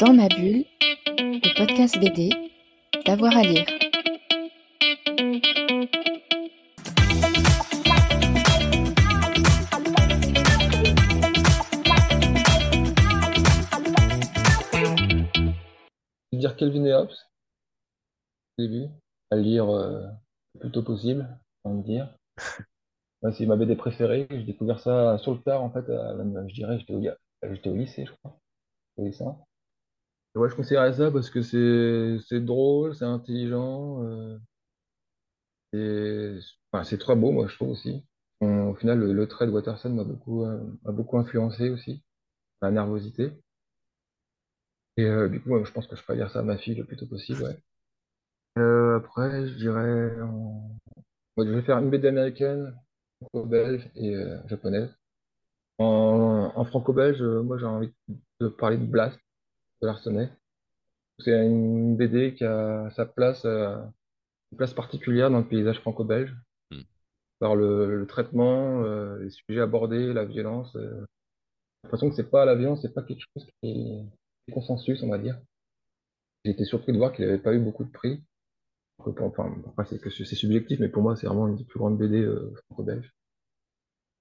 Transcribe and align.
Dans 0.00 0.14
ma 0.14 0.28
bulle, 0.28 0.64
le 1.18 1.58
podcast 1.58 2.00
BD, 2.00 2.30
d'avoir 3.04 3.36
à 3.36 3.42
lire. 3.42 3.66
Je 16.32 16.38
dire 16.38 16.56
Kelvin 16.56 16.86
et 16.86 16.94
Hobbes, 16.94 17.10
au 18.56 18.62
début, 18.62 18.86
à 19.30 19.36
lire 19.36 19.68
euh, 19.68 20.06
le 20.54 20.60
plus 20.60 20.70
tôt 20.70 20.82
possible, 20.82 21.28
on 21.64 21.74
me 21.74 21.82
dire. 21.82 22.08
C'est 23.32 23.44
ma 23.44 23.56
BD 23.56 23.76
préférée. 23.76 24.26
J'ai 24.30 24.44
découvert 24.44 24.80
ça 24.80 25.18
sur 25.18 25.34
le 25.34 25.42
tard, 25.42 25.62
en 25.62 25.68
fait, 25.68 25.84
je 25.86 26.54
dirais, 26.54 26.78
j'étais 26.78 26.94
au, 26.94 27.02
j'étais 27.42 27.68
au 27.68 27.76
lycée, 27.76 28.06
je 28.06 28.12
crois, 28.12 28.40
au 28.96 29.04
lycée. 29.04 29.24
Et 29.24 29.49
ouais, 30.34 30.48
je 30.50 30.54
conseillerais 30.54 30.94
ça 30.94 31.10
parce 31.10 31.30
que 31.30 31.42
c'est 31.42 32.18
c'est 32.28 32.40
drôle, 32.40 32.94
c'est 32.94 33.04
intelligent, 33.04 34.02
euh, 35.74 36.40
enfin, 36.72 36.84
c'est 36.84 36.98
très 36.98 37.16
beau, 37.16 37.32
moi, 37.32 37.46
je 37.48 37.54
trouve 37.54 37.70
aussi. 37.70 38.04
Au 38.40 38.74
final, 38.74 38.98
le, 39.00 39.28
trait 39.28 39.46
de 39.46 39.52
Watterson 39.52 39.90
m'a 39.90 40.04
beaucoup, 40.04 40.44
euh, 40.44 40.58
m'a 40.84 40.92
beaucoup 40.92 41.18
influencé 41.18 41.68
aussi, 41.68 42.02
la 42.62 42.70
nervosité. 42.70 43.32
Et 44.96 45.04
euh, 45.04 45.28
du 45.28 45.40
coup, 45.40 45.62
je 45.64 45.72
pense 45.72 45.86
que 45.86 45.96
je 45.96 46.02
ferais 46.02 46.16
lire 46.16 46.30
ça 46.30 46.40
à 46.40 46.42
ma 46.42 46.56
fille 46.56 46.74
le 46.74 46.84
plus 46.84 46.96
tôt 46.96 47.06
possible, 47.06 47.44
après, 48.56 49.46
je 49.48 49.54
dirais, 49.54 50.14
je 51.38 51.42
vais 51.42 51.62
faire 51.62 51.78
une 51.78 51.88
BD 51.90 52.08
américaine, 52.08 52.74
franco-belge 53.20 53.88
et 53.94 54.14
japonaise. 54.46 54.94
En, 55.78 56.64
franco-belge, 56.66 57.22
moi, 57.22 57.56
j'ai 57.58 57.66
envie 57.66 57.92
de 58.40 58.48
parler 58.48 58.76
de 58.76 58.84
Blast, 58.84 59.18
de. 59.82 60.28
C'est 61.18 61.46
une 61.46 61.96
BD 61.96 62.34
qui 62.34 62.44
a 62.44 62.90
sa 62.90 63.06
place, 63.06 63.44
euh, 63.44 63.76
une 64.52 64.58
place 64.58 64.74
particulière 64.74 65.30
dans 65.30 65.38
le 65.40 65.48
paysage 65.48 65.80
franco-belge, 65.80 66.34
Hmm. 66.72 66.82
par 67.40 67.56
le, 67.56 67.98
le 68.00 68.06
traitement, 68.06 68.82
euh, 68.84 69.18
les 69.20 69.30
sujets 69.30 69.60
abordés, 69.60 70.12
la 70.12 70.24
violence. 70.24 70.74
euh. 70.76 70.90
J'ai 71.00 71.88
l'impression 71.88 72.10
que 72.10 72.16
c'est 72.16 72.30
pas 72.30 72.44
la 72.44 72.54
violence, 72.56 72.82
c'est 72.82 72.94
pas 72.94 73.02
quelque 73.02 73.24
chose 73.34 73.46
qui 73.62 73.70
est, 73.70 74.52
consensus, 74.52 75.02
on 75.02 75.10
va 75.10 75.18
dire. 75.18 75.38
J'ai 76.44 76.52
été 76.52 76.64
surpris 76.64 76.92
de 76.92 76.98
voir 76.98 77.12
qu'il 77.12 77.24
n'avait 77.26 77.38
pas 77.38 77.54
eu 77.54 77.60
beaucoup 77.60 77.84
de 77.84 77.90
prix. 77.90 78.22
Enfin, 79.04 79.84
c'est 79.86 80.00
que 80.00 80.10
c'est 80.10 80.24
subjectif, 80.36 80.80
mais 80.80 80.88
pour 80.88 81.02
moi, 81.02 81.16
c'est 81.16 81.26
vraiment 81.26 81.48
une 81.48 81.56
des 81.56 81.64
plus 81.64 81.78
grandes 81.78 81.98
BD 81.98 82.20
euh, 82.22 82.52
franco-belges. 82.66 83.12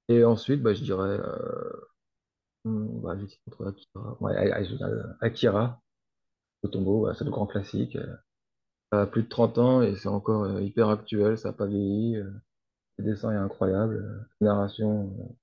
Et 0.10 0.24
ensuite, 0.24 0.62
bah, 0.62 0.74
je 0.74 0.84
dirais, 0.84 1.20
euh, 1.20 1.89
entre 3.48 3.68
Akira, 3.68 4.18
ouais, 4.22 4.36
Akira, 4.52 4.88
Akira, 5.22 5.82
ouais, 6.64 7.12
c'est 7.18 7.24
le 7.26 7.32
grand 7.32 7.48
classique. 7.48 7.96
euh. 7.96 8.16
Ça 8.92 9.02
a 9.04 9.06
plus 9.08 9.24
de 9.24 9.30
30 9.30 9.58
ans 9.60 9.82
et 9.84 9.96
c'est 9.96 10.08
encore 10.10 10.44
euh, 10.46 10.62
hyper 10.62 10.90
actuel, 10.90 11.38
ça 11.38 11.50
n'a 11.50 11.54
pas 11.54 11.68
vieilli. 11.68 12.16
euh, 12.18 12.30
le 12.98 13.06
dessin 13.06 13.32
est 13.32 13.38
incroyable, 13.38 13.96
euh, 13.96 14.20
la 14.42 14.48
narration, 14.54 15.14
euh, 15.20 15.34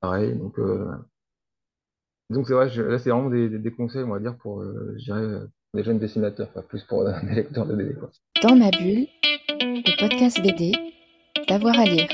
pareil. 0.00 0.36
Donc, 0.38 0.58
euh, 0.58 0.86
c'est 2.46 2.52
vrai, 2.54 2.68
là, 2.68 2.98
c'est 2.98 3.10
vraiment 3.10 3.30
des, 3.30 3.72
conseils, 3.72 4.04
on 4.04 4.10
va 4.10 4.20
dire, 4.20 4.36
pour, 4.38 4.60
euh, 4.62 4.96
euh, 5.10 5.46
des 5.74 5.82
jeunes 5.82 5.98
dessinateurs, 5.98 6.50
plus 6.68 6.82
pour 6.84 7.02
euh, 7.06 7.12
des 7.22 7.34
lecteurs 7.34 7.66
de 7.66 7.74
BD. 7.74 7.96
Dans 8.42 8.56
ma 8.56 8.70
bulle, 8.70 9.06
le 9.60 10.00
podcast 10.00 10.40
BD, 10.42 10.72
d'avoir 11.48 11.78
à 11.78 11.84
lire. 11.84 12.08